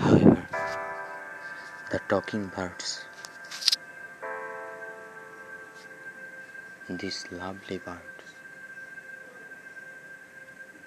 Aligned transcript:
However, 0.00 0.46
the 1.90 1.98
talking 2.08 2.46
birds, 2.56 3.04
these 6.88 7.26
lovely 7.30 7.76
birds, 7.78 8.32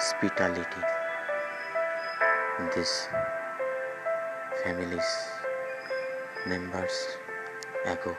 hospitality. 0.00 0.82
This 2.74 3.08
families 4.64 5.10
members 6.46 7.18
ago. 7.84 8.16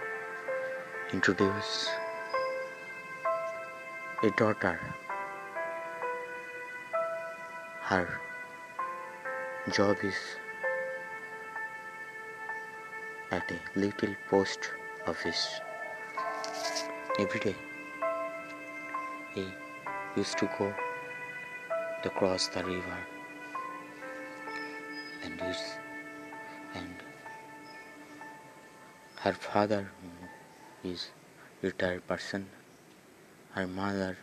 Introduce 1.11 1.89
a 4.23 4.29
daughter 4.39 4.79
her 7.85 8.19
job 9.77 9.97
is 10.03 10.19
at 13.31 13.51
a 13.51 13.79
little 13.79 14.13
post 14.29 14.69
office. 15.07 15.59
Every 17.19 17.39
day 17.39 17.55
he 19.33 19.47
used 20.15 20.37
to 20.37 20.49
go 20.59 20.71
across 22.05 22.47
the 22.49 22.63
river 22.63 22.99
and 25.23 25.41
use 25.49 25.65
and 26.75 26.95
her 29.25 29.33
father 29.33 29.91
is 30.83 31.09
a 31.63 31.67
retired 31.67 32.05
person 32.07 32.49
her 33.55 33.67
mother 33.67 34.17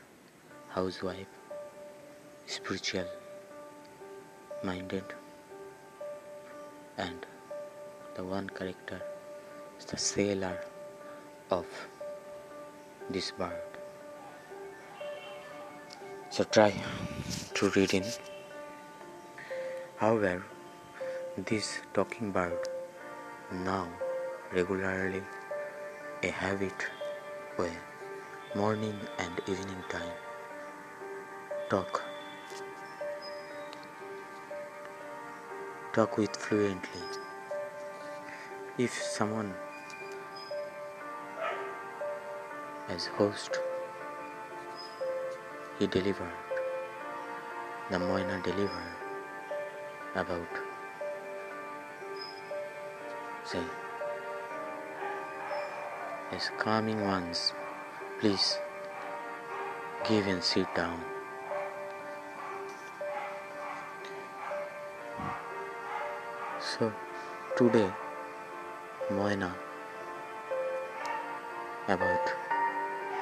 housewife 0.75 1.27
spiritual 2.47 3.09
minded 4.63 5.05
and 6.97 7.27
the 8.17 8.25
one 8.25 8.49
character 8.61 9.01
is 9.79 9.85
the 9.85 9.99
sailor 9.99 10.57
of 11.51 11.67
this 13.11 13.31
bird 13.33 13.69
so 16.31 16.45
try 16.45 16.73
to 17.55 17.71
read 17.71 17.95
in. 17.95 18.05
However 19.97 20.45
this 21.37 21.81
talking 21.95 22.31
bird 22.33 22.69
now 23.53 23.89
regularly 24.53 25.23
a 26.23 26.31
habit 26.31 26.87
where 27.57 27.88
morning 28.55 28.99
and 29.19 29.41
evening 29.47 29.83
time. 29.91 30.11
Talk. 31.69 32.03
Talk 35.93 36.17
with 36.17 36.35
fluently. 36.35 37.03
If 38.79 38.91
someone 38.91 39.55
as 42.89 43.07
host 43.07 43.59
he 45.79 45.87
delivered 45.87 46.33
the 47.91 47.99
moina 47.99 48.43
delivered 48.43 48.97
about 50.15 50.49
say 53.45 53.63
as 56.33 56.51
coming 56.59 57.05
ones 57.05 57.53
please 58.21 58.59
give 60.09 60.27
and 60.27 60.43
sit 60.43 60.75
down. 60.75 61.01
So 66.59 66.93
today 67.57 67.91
moina 69.11 69.55
about 71.89 72.33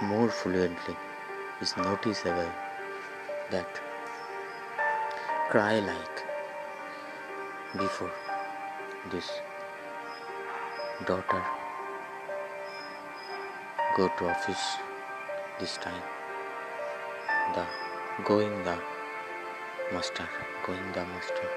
more 0.03 0.31
fluently 0.31 0.97
is 1.61 1.77
noticeable 1.77 2.51
that 3.51 3.81
cry 5.51 5.79
like 5.81 6.25
before 7.77 8.11
this 9.13 9.31
daughter 11.07 11.45
go 13.97 14.09
to 14.19 14.29
office 14.29 14.77
this 15.59 15.79
time. 15.79 16.03
The 17.55 17.65
going 18.25 18.63
the 18.63 18.77
master 19.91 20.29
going 20.67 20.93
the 20.93 21.05
master. 21.13 21.49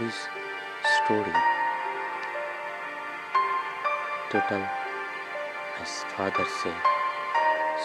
This 0.00 0.26
story 0.96 1.36
total 4.32 4.66
as 5.82 5.94
father 6.16 6.46
say 6.64 6.74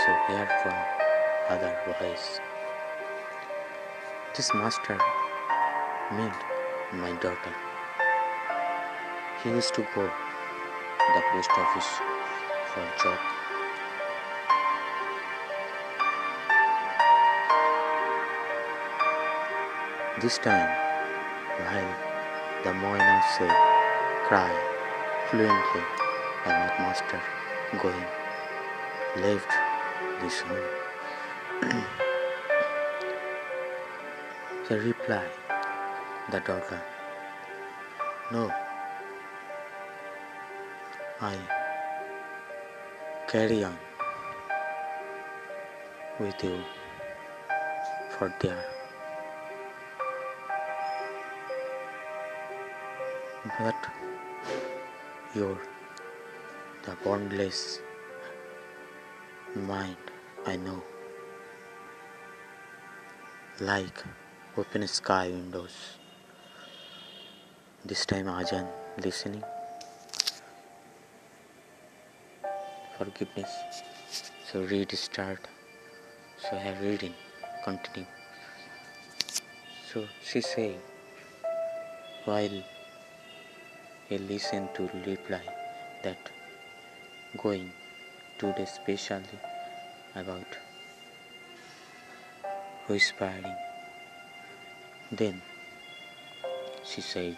so 0.01 0.17
hear 0.27 0.49
from 0.63 0.75
other 1.55 1.73
voice 1.85 2.39
this 4.35 4.53
master 4.55 4.97
meant 6.11 6.45
my 6.93 7.11
daughter 7.23 7.66
used 9.55 9.73
to 9.75 9.81
go. 9.95 10.03
The 11.15 11.21
post 11.31 11.51
office 11.51 12.01
for 12.73 12.83
job. 13.01 13.19
This 20.21 20.37
time 20.39 20.69
while 21.63 21.95
the 22.63 22.73
moina 22.73 23.21
say 23.37 23.53
cry 24.27 24.51
fluently 25.29 25.83
about 26.43 26.79
master 26.79 27.21
going 27.81 28.05
left 29.23 29.51
this 30.21 30.41
home 30.41 30.69
the 34.69 34.79
reply 34.79 35.25
the 36.31 36.39
daughter 36.41 36.81
no 38.31 38.66
i 41.21 41.35
carry 43.27 43.63
on 43.63 43.77
with 46.19 46.43
you 46.43 46.59
for 48.17 48.33
their 48.41 48.63
but 53.59 53.89
your 55.35 55.57
the 56.85 56.95
boundless 57.03 57.79
mind 59.55 59.97
I 60.47 60.55
know. 60.55 60.81
Like 63.59 64.01
open 64.57 64.87
sky 64.87 65.27
windows. 65.27 65.97
This 67.83 68.05
time 68.05 68.27
Ajan 68.27 68.65
listening 69.03 69.43
forgiveness. 72.97 73.51
So 74.51 74.61
read 74.61 74.91
start. 74.91 75.39
So 76.41 76.55
I 76.55 76.59
have 76.59 76.81
reading 76.81 77.13
continue. 77.63 78.07
So 79.91 80.05
she 80.23 80.41
say 80.41 80.75
while 82.25 82.57
he 84.09 84.17
listened 84.17 84.69
to 84.75 84.89
reply 85.05 85.43
that 86.03 86.31
going 87.43 87.71
today 88.39 88.65
specially 88.65 89.39
about 90.15 90.57
whispering 92.87 93.55
then 95.11 95.41
she 96.89 97.01
said 97.01 97.37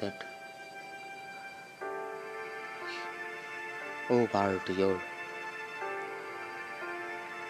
that 0.00 0.33
Oh, 4.10 4.26
Bart, 4.26 4.68
your 4.68 5.00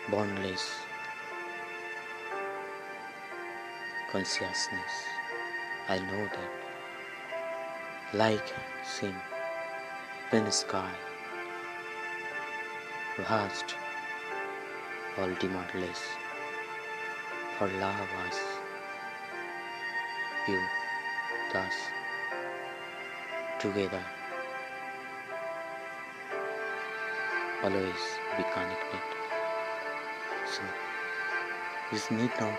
boundless 0.09 0.87
consciousness. 4.12 4.95
I 5.89 5.99
know 5.99 6.29
that, 6.29 6.53
like 8.15 8.55
sin, 8.85 9.17
thin 10.31 10.49
sky, 10.53 10.93
vast, 13.19 13.75
ultimately, 15.19 15.91
for 17.59 17.67
love 17.67 18.09
us, 18.29 18.39
you, 20.47 20.61
thus, 21.53 21.75
together. 23.59 24.05
Always 27.64 28.02
be 28.37 28.44
connected. 28.52 29.00
So, 30.46 30.61
you 31.90 32.19
need 32.19 32.31
not 32.38 32.58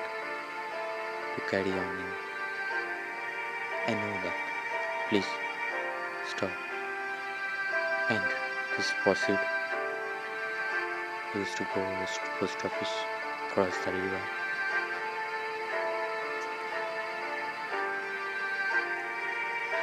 to 1.36 1.42
carry 1.48 1.72
on. 1.72 2.04
I 3.88 3.94
know 3.94 4.14
that. 4.24 4.34
Please 5.10 5.28
stop. 6.28 6.50
And 8.10 8.24
this 8.76 8.92
pursuit 9.04 9.38
used 11.36 11.56
to 11.58 11.68
go 11.76 11.82
to 11.82 12.20
the 12.24 12.30
post 12.40 12.66
office 12.66 12.96
across 13.50 13.78
the 13.86 13.92
river. 13.92 14.22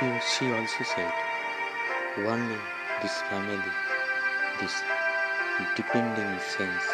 He, 0.00 0.06
she 0.34 0.52
also 0.52 0.82
said, 0.82 1.12
only 2.18 2.58
this 3.02 3.22
family, 3.30 3.62
this 4.60 4.82
depending 5.76 6.38
sense. 6.40 6.86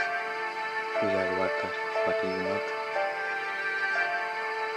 We 1.03 1.09
are 1.09 1.39
workers 1.39 1.77
but 2.07 2.17
we 2.25 2.31
do 2.31 2.43
not 2.43 2.63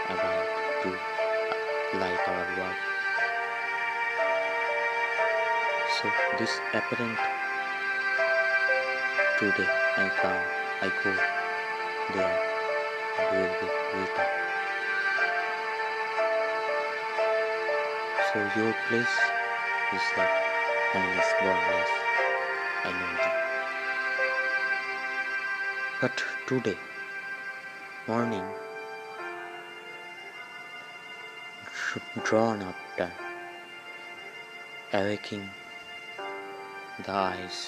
about 0.09 0.47
to 0.83 0.89
like 1.97 2.27
our 2.27 2.45
work 2.59 2.77
so 5.97 6.09
this 6.37 6.53
apparent 6.73 7.17
today 9.39 9.69
I 9.97 10.09
come 10.21 10.43
I 10.81 10.89
go 11.03 11.11
there 12.13 12.37
and 13.19 13.37
will 13.37 13.55
be 13.61 13.67
written 13.97 14.29
so 18.31 18.39
your 18.59 18.73
place 18.87 19.17
is 19.97 20.05
that 20.17 20.31
endless 20.95 21.31
boundless 21.41 21.93
I 22.83 22.91
know 22.91 23.13
that 23.21 23.40
but 26.01 26.23
today 26.47 26.77
morning 28.07 28.45
drawn 32.23 32.63
after 32.69 33.07
awaking 34.93 35.47
the 37.05 37.11
eyes 37.11 37.59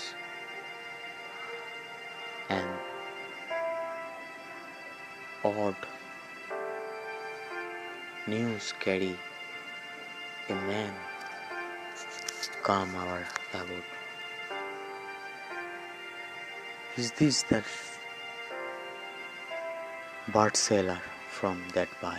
and 2.49 2.67
odd 5.45 5.75
news 8.25 8.73
carry 8.79 9.15
a 10.49 10.55
man 10.71 10.93
come 12.63 12.95
our 12.95 13.23
about 13.53 13.87
is 16.97 17.11
this 17.11 17.43
the 17.43 17.63
Bart 20.31 20.55
Seller 20.55 21.01
from 21.29 21.61
that 21.73 21.89
by 22.01 22.17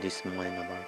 this 0.00 0.24
morning 0.24 0.56
about 0.56 0.86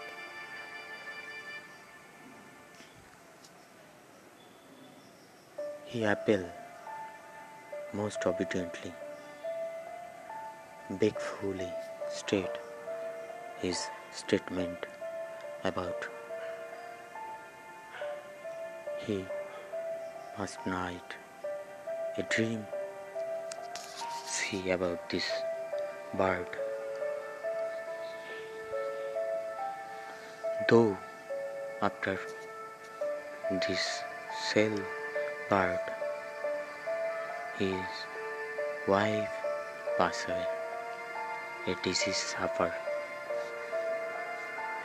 he 5.86 6.04
appealed 6.04 6.46
most 7.92 8.24
obediently 8.26 8.92
big 11.00 11.18
fully 11.18 11.68
state 12.08 12.62
his 13.58 13.88
statement 14.12 14.86
about 15.64 16.06
he 19.04 19.24
must 20.38 20.64
night 20.64 21.16
a 22.18 22.22
dream. 22.22 22.64
See 24.26 24.70
about 24.70 25.10
this 25.10 25.28
bird. 26.14 26.46
Though 30.68 30.96
after 31.82 32.18
this 33.50 34.02
cell 34.52 34.76
bird, 35.48 35.80
his 37.58 37.74
wife 38.88 39.28
passed 39.98 40.28
away, 40.28 40.46
a 41.68 41.74
disease 41.82 42.16
suffer, 42.16 42.72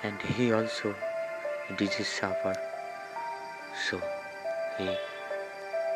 and 0.04 0.22
he 0.22 0.52
also 0.52 0.96
a 1.70 1.74
disease 1.74 2.08
suffer. 2.08 2.54
So 3.90 4.02
he 4.78 4.96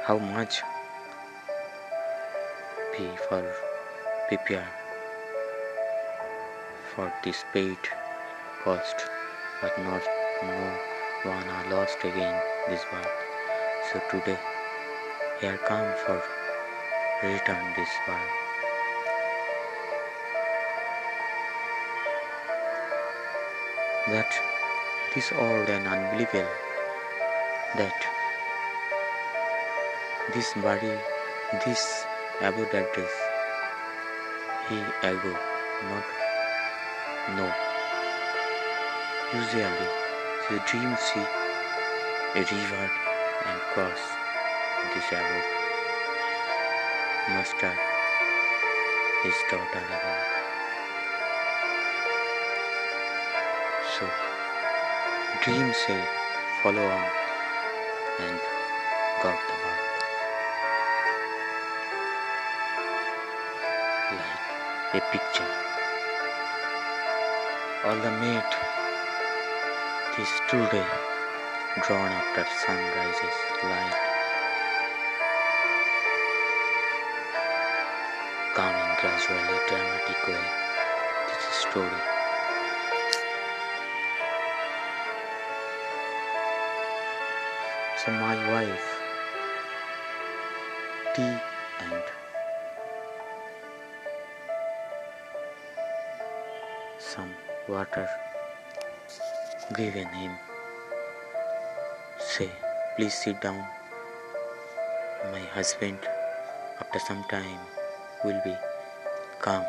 how 0.04 0.18
much 0.18 0.62
pay 2.94 3.16
for 3.28 3.44
prepare 4.28 4.79
for 7.00 7.14
this 7.24 7.46
paid 7.54 7.88
cost, 8.62 9.04
but 9.62 9.76
not 9.84 10.04
no 10.44 10.66
one 11.32 11.48
are 11.58 11.68
lost 11.74 12.04
again 12.10 12.36
this 12.70 12.84
world. 12.92 13.22
So 13.90 14.02
today 14.12 14.38
here 15.40 15.58
come 15.70 15.88
for 16.02 16.18
return 17.24 17.64
this 17.78 17.94
world. 18.06 18.32
But 24.10 24.40
this 25.16 25.32
old 25.32 25.70
and 25.70 25.88
unbelievable 25.88 26.54
that 27.78 28.08
this 30.34 30.54
body, 30.70 30.96
this 31.66 31.90
about 32.42 32.80
address, 32.84 33.20
he 34.68 34.80
ego, 35.12 35.38
not 35.92 36.29
no. 37.36 37.54
Usually, 39.34 39.88
the 40.50 40.60
dream 40.66 40.96
see 40.98 41.26
a 42.36 42.44
and 43.46 43.60
cross 43.74 44.00
the 44.94 45.02
shallow. 45.02 45.42
Master 47.30 47.74
his 49.24 49.36
daughter 49.52 49.84
about. 49.86 50.26
So, 54.00 54.10
dream 55.44 55.74
say, 55.74 56.04
follow 56.64 56.82
on 56.84 57.10
and 58.22 58.40
got 59.22 59.40
the 59.48 59.56
world. 59.62 59.86
Like 64.94 65.04
a 65.04 65.12
picture. 65.12 65.59
All 67.90 67.96
the 67.96 68.12
made 68.22 68.52
this 70.16 70.30
today 70.48 70.86
drawn 71.82 72.12
after 72.12 72.46
sunrises 72.62 73.38
light 73.64 73.98
coming 78.54 78.92
gradually 79.02 79.60
dramatic 79.68 80.28
way. 80.28 80.46
This 81.30 81.42
is 81.50 81.56
story. 81.66 82.02
So 88.06 88.12
my 88.12 88.36
wife, 88.52 88.99
water 97.80 98.08
given 99.76 100.08
him. 100.20 100.32
Say, 102.20 102.50
please 102.96 103.14
sit 103.14 103.40
down. 103.42 103.62
My 105.32 105.44
husband, 105.56 106.00
after 106.82 107.00
some 107.00 107.24
time, 107.32 107.62
will 108.26 108.42
be 108.44 108.56
come 109.40 109.64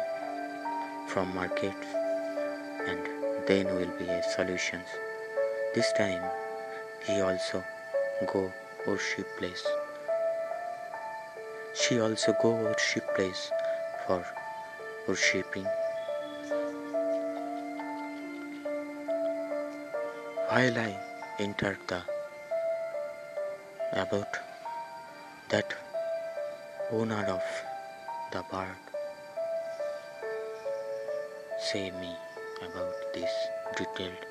from 1.08 1.34
market 1.34 1.86
and 2.88 3.00
then 3.46 3.66
will 3.76 3.92
be 3.98 4.08
a 4.16 4.22
solutions. 4.34 4.88
This 5.74 5.92
time 5.92 6.24
he 7.06 7.20
also 7.20 7.62
go 8.32 8.52
worship 8.86 9.28
place. 9.38 9.66
She 11.74 12.00
also 12.00 12.34
go 12.42 12.50
worship 12.64 13.14
place 13.14 13.52
for 14.06 14.24
worshipping. 15.06 15.68
While 20.52 20.78
I 20.78 20.92
entered 21.38 21.78
the 21.86 22.02
about 23.92 24.38
that 25.50 25.74
owner 26.90 27.24
of 27.34 27.44
the 28.32 28.42
bird 28.50 28.88
say 31.66 31.92
me 32.00 32.10
about 32.66 32.96
this 33.14 33.36
detailed 33.76 34.26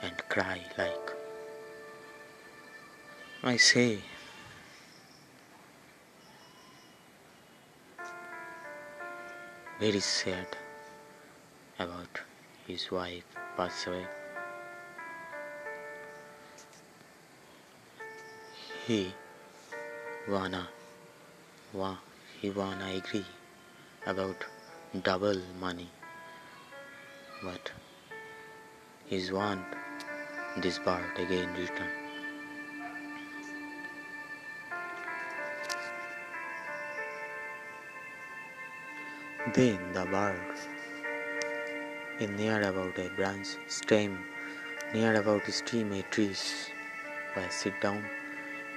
and 0.00 0.16
cry 0.30 0.58
like. 0.78 1.12
I 3.52 3.58
say 3.58 3.98
very 9.78 10.00
sad 10.00 10.56
about 11.78 12.22
his 12.66 12.90
wife 12.90 13.24
passed 13.56 13.86
away. 13.86 14.06
He 18.86 19.14
wanna 20.28 20.68
wa 21.72 21.96
he 22.40 22.50
wanna 22.50 22.88
agree 22.96 23.26
about 24.06 24.44
double 25.02 25.40
money 25.60 25.88
but 27.42 27.70
he's 29.06 29.30
want 29.30 29.64
this 30.56 30.78
part 30.78 31.18
again 31.18 31.52
return. 31.54 31.90
Then 39.54 39.92
the 39.92 40.04
bird 40.06 40.75
in 42.18 42.34
near 42.36 42.62
about 42.62 42.98
a 42.98 43.08
branch 43.16 43.48
stem 43.66 44.18
near 44.94 45.14
about 45.20 45.46
a 45.48 45.52
stem 45.52 45.92
a 45.92 46.02
trees 46.04 46.70
where 47.34 47.44
I 47.44 47.48
sit 47.50 47.78
down 47.80 48.02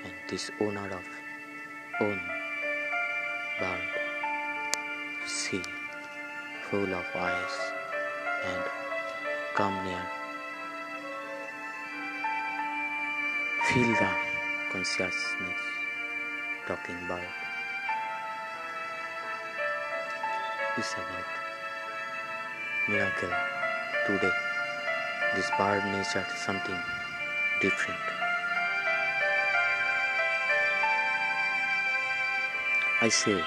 and 0.03 0.13
this 0.29 0.51
owner 0.59 0.89
of 0.99 1.05
own 2.01 2.19
bird 3.59 3.99
see 5.25 5.61
full 6.69 6.93
of 6.93 7.05
eyes 7.15 7.55
and 8.45 8.63
come 9.55 9.75
near. 9.85 10.05
Feel 13.67 13.91
the 14.01 14.09
consciousness 14.71 15.61
talking 16.67 16.95
about. 17.05 17.21
Is 20.77 20.93
about 20.93 21.48
miracle 22.87 23.33
today. 24.07 24.31
This 25.35 25.49
bird 25.57 25.83
nature 25.85 26.25
something 26.35 26.79
different. 27.61 27.99
I 33.01 33.09
say 33.09 33.39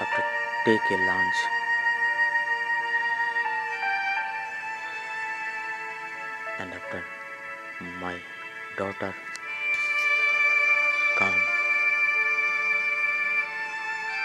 after 0.00 0.22
take 0.64 0.90
a 0.90 0.98
lunch 1.06 1.38
and 6.58 6.74
after 6.74 7.02
my 8.00 8.16
daughter 8.76 9.14
come 11.18 11.40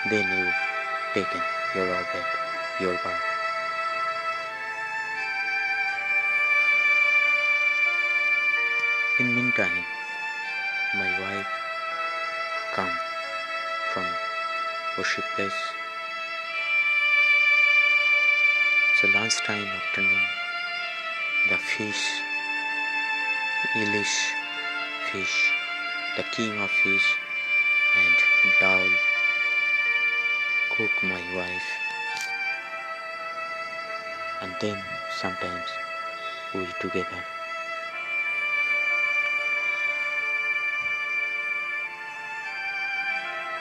then 0.10 0.26
you 0.38 0.52
taken 1.14 1.42
your 1.76 1.88
bed 1.88 2.26
your 2.82 2.94
bed 3.04 3.33
meantime 9.58 9.84
my 10.96 11.20
wife 11.22 11.48
come 12.74 12.90
from 13.94 14.06
worship 14.98 15.24
place. 15.36 15.62
So 19.00 19.08
last 19.10 19.44
time 19.46 19.68
afternoon 19.68 20.22
the 21.50 21.58
fish 21.58 22.22
English 23.76 24.34
fish 25.12 25.52
the 26.18 26.24
king 26.36 26.58
of 26.60 26.72
fish 26.72 27.08
and 27.98 28.18
dal 28.60 28.90
cook 30.72 31.04
my 31.04 31.22
wife. 31.36 31.70
And 34.42 34.56
then 34.60 34.78
sometimes 35.12 35.70
we 36.54 36.66
together 36.80 37.24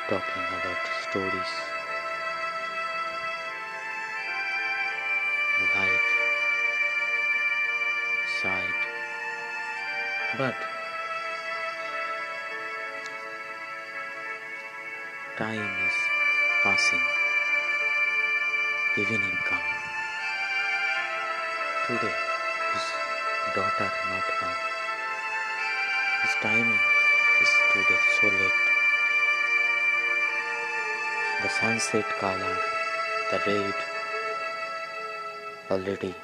talking 0.08 0.42
about 0.58 0.80
stories 1.08 1.52
life 5.74 6.08
side. 8.40 8.80
But 10.36 10.54
time 15.36 15.70
is 15.86 15.96
passing 16.62 17.04
evening 18.98 19.38
come 19.48 19.68
today 21.86 22.16
his 22.72 22.86
daughter 23.54 23.90
not 24.10 24.26
come. 24.40 24.58
His 26.22 26.34
timing 26.40 26.82
is 27.42 27.52
today 27.72 28.00
so 28.20 28.28
late 28.28 28.61
the 31.42 31.48
sunset 31.48 32.04
color 32.20 32.56
the 33.30 33.38
red 33.46 33.74
already 35.72 36.14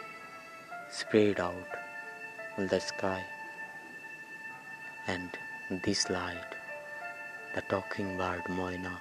spread 0.99 1.41
out 1.41 1.73
on 2.57 2.69
the 2.69 2.79
sky. 2.79 3.25
And 5.09 5.31
this 5.87 6.09
light 6.09 6.55
the 7.57 7.63
talking 7.63 8.17
bird 8.17 8.49
moina 8.59 8.95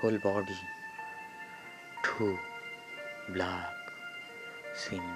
whole 0.00 0.18
body 0.18 0.60
too 2.08 2.38
black 3.30 3.94
seem 4.84 5.06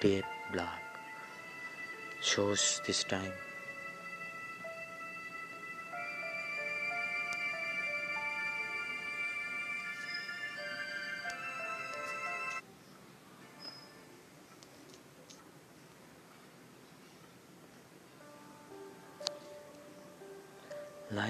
deep 0.00 0.24
black 0.52 0.82
shows 2.22 2.80
this 2.86 3.04
time 3.04 3.34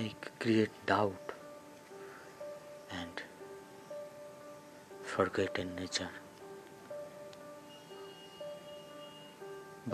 like 0.05 0.27
create 0.45 0.75
doubt 0.91 1.33
and 3.01 3.23
forgotten 5.15 5.71
nature. 5.77 6.11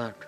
But 0.00 0.26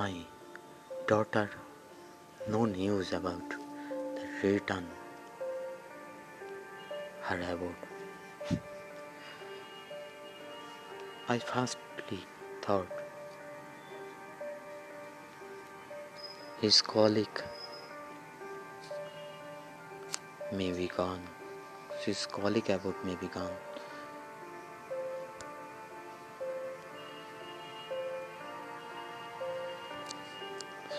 my 0.00 0.12
daughter 1.12 1.46
no 2.56 2.64
news 2.64 3.12
about 3.20 3.56
the 4.16 4.26
return 4.42 4.90
her 7.28 7.40
abode. 7.52 8.60
I 11.34 11.38
firstly 11.38 12.20
thought 12.62 13.03
his 16.64 16.80
colleague 16.80 17.40
may 20.50 20.70
be 20.72 20.86
gone. 20.96 21.20
His 22.04 22.24
colleague 22.24 22.70
about 22.70 23.04
may 23.04 23.16
be 23.16 23.26
gone. 23.26 23.56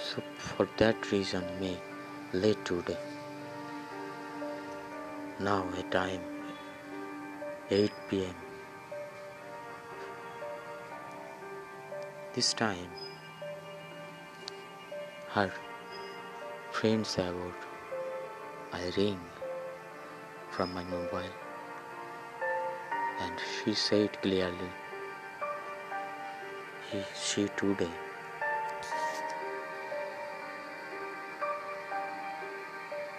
So 0.04 0.22
for 0.50 0.68
that 0.84 1.12
reason 1.12 1.44
may 1.60 1.76
late 2.32 2.64
today. 2.64 3.00
Now 5.40 5.66
at 5.80 5.90
time 5.90 6.22
8 7.72 7.92
pm. 8.12 8.36
This 12.36 12.54
time 12.54 13.15
her 15.36 15.52
friends 16.72 17.14
about 17.22 17.64
I 18.72 18.84
ring 18.96 19.20
from 20.50 20.74
my 20.74 20.84
mobile 20.86 21.34
and 23.26 23.42
she 23.50 23.74
said 23.74 24.22
clearly 24.22 24.70
he, 26.90 27.02
she 27.26 27.50
today 27.58 27.92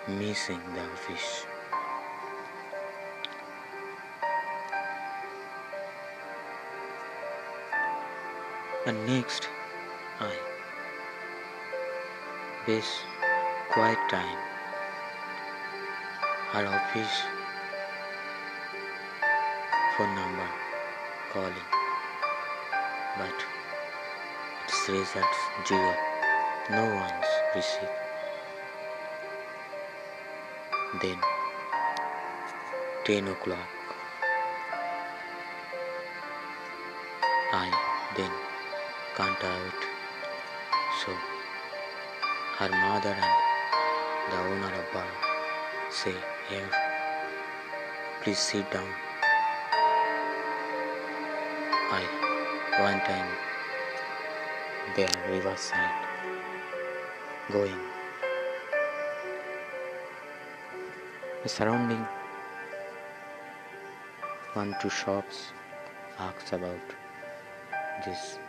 missing 0.09 0.63
the 0.75 0.81
office. 0.81 1.47
And 8.87 9.07
next, 9.07 9.49
I 10.21 10.46
this 12.67 13.05
quiet 13.71 13.99
time. 14.11 14.39
Her 16.53 16.67
office 16.67 17.23
phone 19.97 20.15
number 20.17 20.49
calling, 21.33 21.69
but 23.19 23.39
its 24.65 24.89
results 24.89 25.39
zero. 25.69 25.95
No 26.71 26.85
one's 26.97 27.33
received. 27.55 27.93
Then, 31.01 31.19
10 33.05 33.29
o'clock. 33.29 33.69
I 37.53 37.71
then 38.17 38.33
can't 39.17 39.45
out. 39.45 39.81
So, 41.05 41.36
her 42.59 42.69
mother 42.69 43.11
and 43.11 44.33
the 44.33 44.39
owner 44.39 44.73
of 44.75 44.93
bar 44.93 45.07
say, 45.91 46.15
Here, 46.49 46.71
please 48.23 48.39
sit 48.39 48.71
down. 48.71 48.89
I, 51.99 52.03
one 52.81 53.01
time, 53.01 53.31
there 54.97 55.09
riverside, 55.31 56.07
going 57.53 57.81
The 61.47 61.51
surrounding 61.51 62.05
one 64.55 64.75
two 64.81 64.91
shops 64.91 65.53
asks 66.19 66.53
about 66.53 66.97
this. 68.05 68.41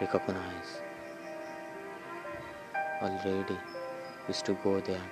Recognize 0.00 0.80
already 3.02 3.58
used 4.28 4.44
to 4.44 4.54
go 4.64 4.80
there 4.80 5.06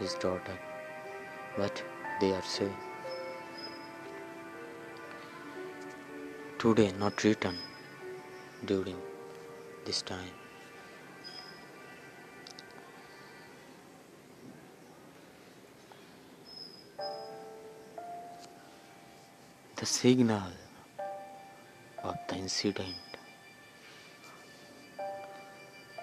his 0.00 0.14
daughter 0.14 0.58
but 1.56 1.82
they 2.20 2.32
are 2.32 2.42
saying, 2.42 2.74
today 6.58 6.92
not 6.98 7.24
return 7.24 7.56
during 8.64 8.96
this 9.86 10.02
time 10.02 10.34
the 19.76 19.86
signal 19.86 20.52
of 22.02 22.16
the 22.28 22.34
incident. 22.34 23.07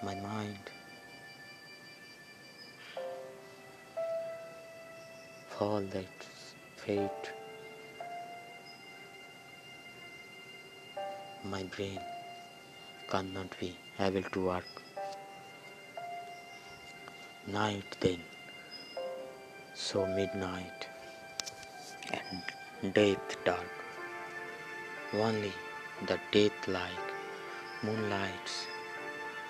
My 0.06 0.14
mind 0.14 0.70
For 5.58 5.80
that 5.80 6.26
fate. 6.76 7.30
My 11.44 11.62
brain 11.64 11.98
cannot 13.08 13.58
be 13.58 13.72
able 13.98 14.22
to 14.36 14.44
work. 14.46 14.70
Night 17.48 17.98
then, 17.98 18.22
so 19.74 20.06
midnight 20.06 20.88
and 22.12 22.94
death 22.94 23.36
dark. 23.44 23.74
Only 25.14 25.52
the 26.06 26.20
death 26.30 26.68
like 26.68 27.12
moonlights 27.82 28.66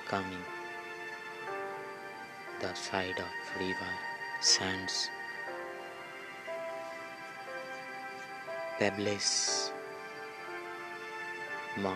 coming. 0.09 0.45
The 2.61 2.73
side 2.75 3.19
of 3.19 3.61
river 3.61 3.93
sands. 4.41 5.11
Pebbles 8.79 9.73
mud. 11.77 11.95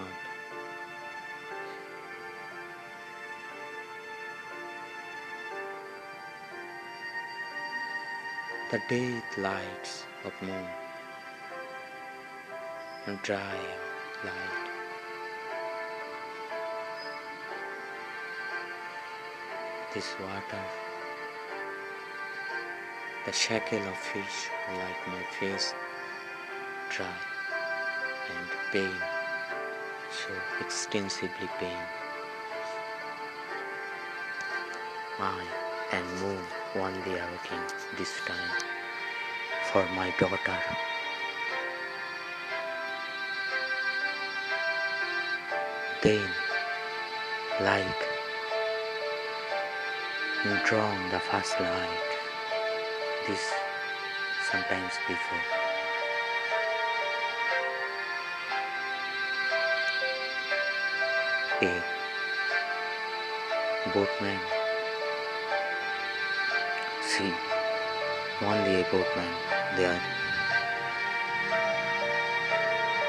The 8.70 8.80
death 8.88 9.38
lights 9.38 10.04
of 10.24 10.32
moon. 10.42 10.66
And 13.06 13.20
dry 13.22 13.58
light 14.24 14.69
this 19.94 20.14
water. 20.20 20.64
The 23.26 23.32
shackle 23.32 23.86
of 23.88 23.96
fish 23.96 24.48
like 24.68 25.08
my 25.08 25.22
face 25.38 25.74
dry 26.90 27.18
and 28.30 28.48
pain 28.72 28.94
so 30.10 30.32
extensively 30.60 31.48
pain 31.58 31.82
I 35.18 35.44
and 35.92 36.06
moon 36.20 36.44
only 36.76 37.12
working 37.12 37.64
this 37.98 38.12
time 38.26 38.52
for 39.72 39.84
my 39.94 40.14
daughter. 40.18 40.58
Then 46.02 46.28
like 47.60 48.09
drawn 50.42 51.10
the 51.10 51.20
first 51.20 51.60
light 51.60 52.10
this 53.28 53.52
sometimes 54.50 54.94
before. 55.06 55.38
A. 61.62 61.82
Boatman. 63.92 64.40
See 67.02 67.34
only 68.40 68.80
a 68.80 68.84
boatman. 68.84 69.34
There 69.76 70.00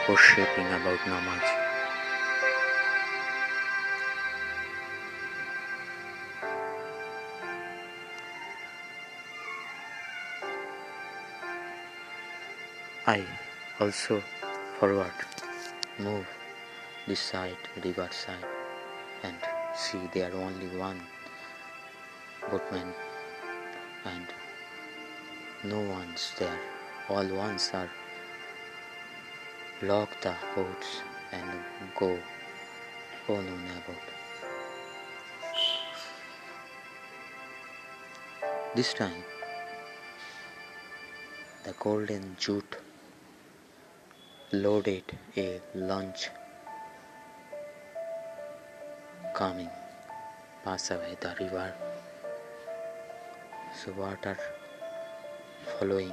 worshipping 0.10 0.68
about 0.68 1.00
namaz 1.08 1.61
I 13.08 13.26
also 13.80 14.22
forward 14.80 15.12
move 15.98 16.28
this 17.08 17.20
side 17.20 17.58
river 17.84 18.08
side 18.12 18.46
and 19.24 19.38
see 19.76 20.08
there 20.14 20.32
only 20.36 20.68
one 20.78 21.02
boatman 22.52 22.94
and 24.06 24.28
no 25.64 25.82
one's 25.82 26.32
there. 26.38 26.60
All 27.10 27.26
ones 27.26 27.72
are 27.74 27.90
lock 29.82 30.22
the 30.22 30.36
boats 30.56 31.02
and 31.32 31.50
go 31.98 32.20
on 33.30 33.48
about. 33.48 34.06
This 38.76 38.94
time 38.94 39.24
the 41.64 41.74
golden 41.80 42.36
jute 42.40 42.78
loaded 44.54 45.04
a 45.38 45.62
launch 45.74 46.30
coming. 49.34 49.70
Pass 50.66 50.92
away 50.92 51.16
the 51.22 51.34
river. 51.40 51.74
So 53.74 53.94
water 53.94 54.38
following? 55.80 56.12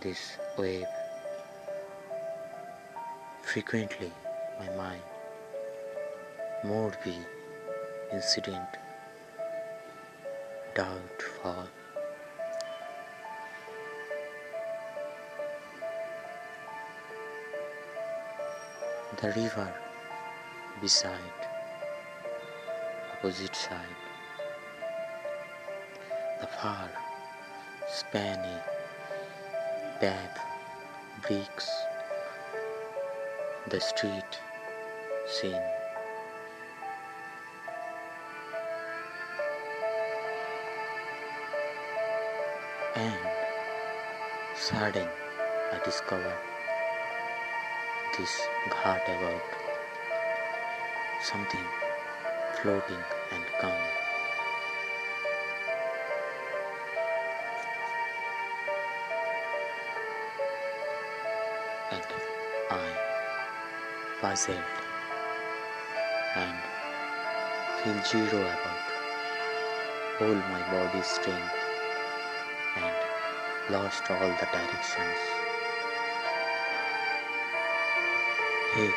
This 0.00 0.36
wave. 0.56 0.86
Frequently 3.42 4.12
my 4.60 4.70
mind. 4.76 5.02
More 6.62 6.92
be 7.04 7.16
incident. 8.12 8.68
Doubtful 10.76 11.68
the 19.20 19.28
river 19.28 19.72
beside 20.80 21.38
opposite 23.12 23.56
side. 23.56 24.02
The 26.40 26.46
far 26.46 26.90
spanny 27.88 28.60
path 30.00 30.38
bricks 31.26 31.70
the 33.70 33.80
street 33.80 34.32
scene. 35.26 35.68
And 42.96 43.18
sudden 44.54 45.08
I 45.72 45.84
discovered 45.84 46.45
this 48.18 48.40
ghat 48.70 49.04
about 49.14 49.42
something 51.22 51.66
floating 52.62 53.02
and 53.32 53.44
coming. 53.60 53.92
And 61.92 62.06
I 62.70 62.88
puzzled 64.22 64.64
and 66.36 66.58
feel 67.82 68.02
zero 68.04 68.40
about 68.40 68.84
all 70.22 70.40
my 70.54 70.62
body 70.72 71.02
strength 71.02 71.54
and 72.76 72.94
lost 73.70 74.10
all 74.10 74.30
the 74.40 74.48
directions. 74.52 75.35
Hey, 78.76 78.92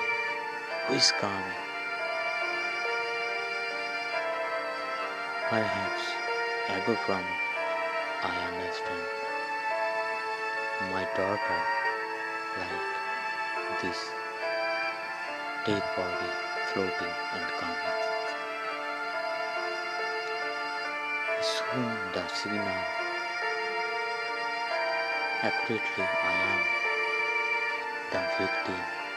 who 0.88 0.94
is 0.96 1.10
coming? 1.22 1.56
Perhaps 5.48 6.04
I 6.68 6.84
go 6.86 6.96
from 7.06 7.24
I 8.28 8.36
understand 8.52 9.06
my 10.92 11.06
daughter 11.16 11.60
like 12.60 13.82
this 13.82 14.12
dead 15.66 15.84
body 15.96 16.32
floating 16.74 17.16
and 17.36 17.48
coming. 17.64 17.96
Soon 21.40 21.90
the 22.12 22.28
signal 22.28 22.84
accurately 25.42 26.04
I 26.04 26.36
am 26.52 26.62
the 28.12 28.22
victim. 28.44 29.09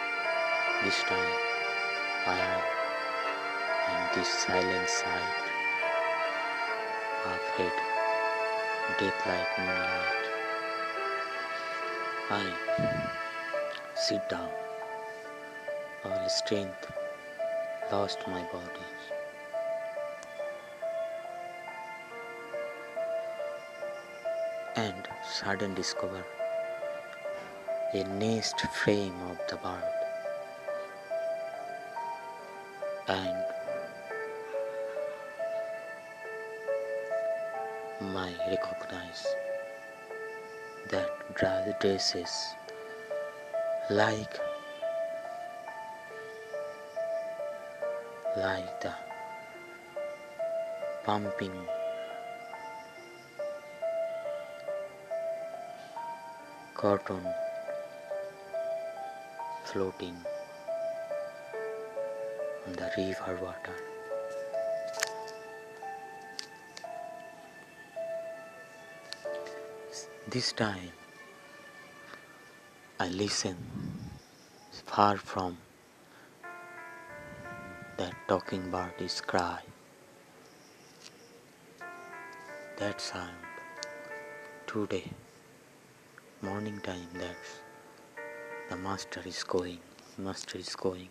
This 0.85 1.01
time 1.05 1.33
I 2.27 2.39
am 2.41 2.63
in 3.93 4.19
this 4.19 4.29
silent 4.29 4.89
sight 4.89 5.45
of 7.25 7.41
it, 7.61 7.79
death 8.99 9.27
like 9.29 9.59
moonlight. 9.61 10.25
I 12.31 12.45
sit 13.95 14.29
down, 14.29 14.51
all 16.05 16.29
strength 16.29 16.93
lost 17.93 18.19
my 18.27 18.43
body. 18.51 18.87
and 24.75 25.09
sudden 25.31 25.75
discover 25.75 26.25
a 27.93 28.05
nest 28.05 28.61
frame 28.83 29.21
of 29.31 29.39
the 29.49 29.57
bird 29.57 30.02
and 33.09 33.45
my 38.01 38.33
recognize 38.49 39.27
that 40.91 41.09
dresses 41.81 42.55
like 43.91 44.39
like 48.37 48.81
the 48.81 48.95
pumping 51.05 51.53
cotton 56.75 57.27
floating 59.65 60.32
on 62.67 62.73
the 62.75 62.91
river 62.97 63.39
water. 63.43 63.77
This 70.29 70.53
time 70.53 70.93
I 73.01 73.09
listen 73.09 73.57
far 74.87 75.17
from 75.17 75.59
that 77.97 78.15
talking 78.29 78.71
bird's 78.71 79.21
cry. 79.21 79.61
That 82.79 83.01
sound 83.01 83.37
today 84.67 85.11
morning 86.41 86.79
time 86.81 87.09
that's 87.15 87.59
the 88.71 88.77
master 88.77 89.23
is 89.27 89.43
going 89.45 89.79
master 90.19 90.59
is 90.59 90.75
going 90.75 91.09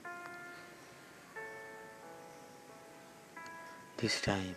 this 4.02 4.20
time 4.22 4.56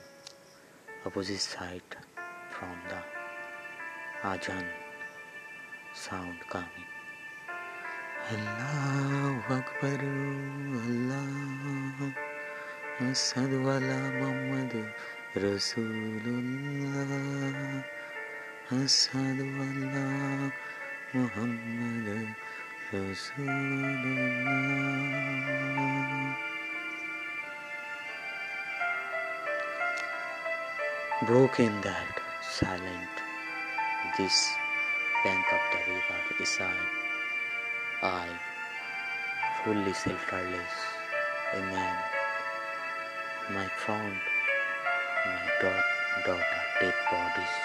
opposite 1.04 1.38
side 1.38 1.82
from 2.48 2.76
the 2.88 3.00
Ajan 4.26 4.64
sound 5.92 6.40
coming. 6.48 6.88
Allahu 8.32 9.52
Akbar 9.52 10.00
Allah 10.80 11.28
Asadu 13.10 13.60
ala 13.74 14.00
Muhammad 14.16 14.72
Rasulullah. 15.36 16.64
Asadu 18.72 19.44
Allah 19.44 20.48
Muhammad 21.12 22.32
Rasulullah 22.96 24.44
Broken 31.26 31.80
that 31.80 32.20
silent 32.42 33.14
this 34.18 34.50
bank 35.24 35.46
of 35.52 35.60
the 35.72 35.92
river 35.92 36.20
beside 36.38 36.88
I 38.02 38.28
I 38.28 38.28
fully 39.64 39.92
shelterless 39.92 40.76
a 41.54 41.60
man 41.72 41.96
my 43.50 43.66
front 43.76 44.20
my 45.24 45.48
daughter 45.62 45.94
dead 46.80 46.94
bodies. 47.10 47.56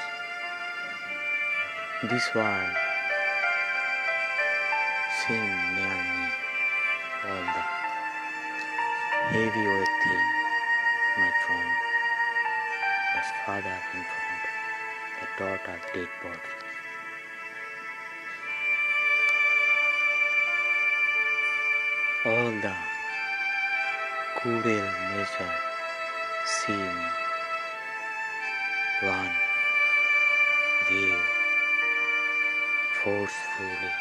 This 2.04 2.34
world 2.34 2.76
seemed 5.20 5.76
near 5.76 6.00
me, 6.16 6.28
all 7.28 7.46
the 7.56 7.66
heavy 9.34 9.68
weight 9.68 9.96
thing, 10.04 10.28
my 11.18 11.32
friend, 11.46 11.89
was 13.16 13.26
father 13.46 13.78
front, 13.92 14.44
the 15.20 15.28
daughter 15.38 15.80
dead 15.94 16.10
body. 16.22 16.54
All 22.26 22.52
the 22.62 22.76
cruel 24.36 24.88
nature 25.12 25.56
seemed 26.46 27.12
one 29.02 29.36
view 30.88 31.18
forcefully 33.04 33.94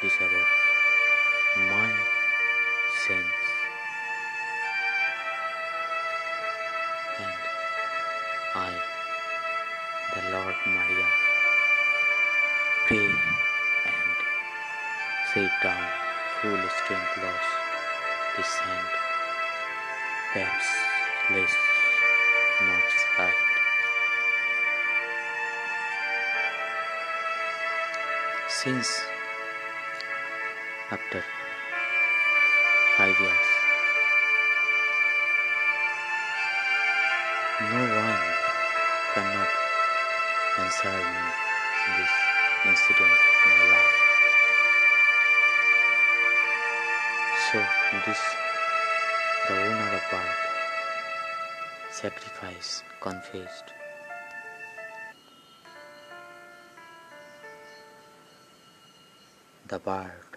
this 0.00 0.16
about 0.16 0.30
my 1.70 1.90
sense. 3.06 3.26
And 7.18 7.38
I 8.54 8.72
the 10.14 10.30
Lord 10.30 10.54
Maria 10.66 11.06
pray 12.86 13.06
and 13.86 14.16
sit 15.34 15.50
down 15.62 15.88
full 16.40 16.68
strength 16.78 17.07
the 59.70 59.78
bird 59.86 60.36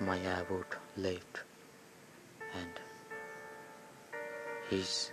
my 0.00 0.16
abbot 0.30 0.76
left 1.04 1.40
and 2.60 2.80
his 4.68 5.10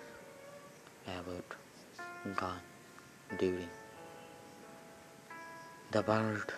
abbot 1.15 1.45
gone 2.35 2.65
during. 3.37 3.69
The 5.91 6.01
bird 6.01 6.53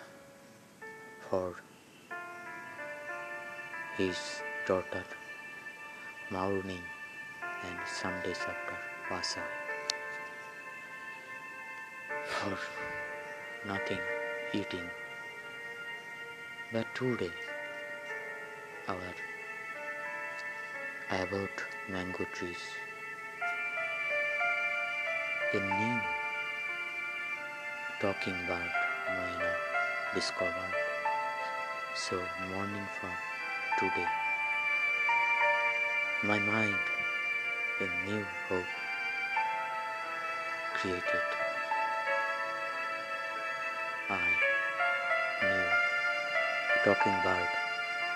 for 1.28 1.56
his 3.98 4.16
daughter 4.66 5.04
mourning 6.30 6.86
and 7.68 7.78
some 8.00 8.16
days 8.22 8.40
after 8.52 8.78
Vasa. 9.10 9.44
For 12.24 12.56
nothing 13.66 14.00
eating 14.54 14.88
but 16.70 16.86
today 16.94 17.32
our 18.88 19.14
about 21.10 21.62
mango 21.88 22.26
trees. 22.34 22.64
A 25.54 25.56
new 25.56 26.00
talking 28.02 28.36
bird 28.46 28.70
Moina 29.14 29.54
discovered. 30.14 30.74
So 31.96 32.20
morning 32.50 32.86
from 33.00 33.14
today. 33.78 34.08
My 36.22 36.38
mind 36.38 36.76
a 37.80 38.10
new 38.10 38.26
hope 38.50 38.74
created. 40.74 41.28
I 44.10 44.47
talking 46.88 47.12
about 47.20 47.48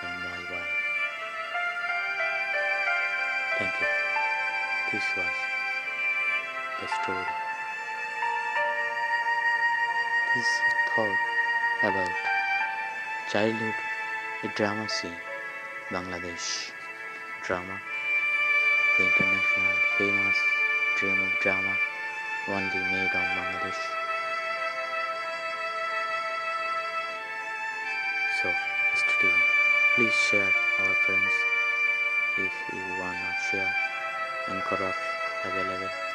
and 0.01 0.15
my 0.25 0.39
wife. 0.49 0.77
Thank 3.59 3.73
you. 3.79 3.87
This 4.91 5.03
was 5.15 5.35
the 6.81 6.87
story. 6.87 7.33
This 10.33 10.49
thought 10.89 11.19
about 11.83 12.09
childhood 13.29 13.75
a 14.43 14.47
drama 14.57 14.89
scene 14.89 15.21
Bangladesh 15.91 16.71
drama 17.43 17.79
the 18.97 19.05
international 19.05 19.75
famous 19.99 20.37
dream 20.99 21.19
of 21.21 21.31
drama 21.43 21.77
only 22.49 22.81
made 22.89 23.13
on 23.13 23.27
Bangladesh 23.37 24.02
please 29.95 30.15
share 30.31 30.51
our 30.79 30.93
friends 31.05 31.33
if 32.39 32.53
you 32.73 32.81
wanna 32.99 33.35
share 33.51 33.71
anchor 34.49 34.83
of 34.83 34.95
available 35.45 36.12